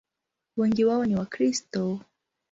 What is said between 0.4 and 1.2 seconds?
Wengi wao ni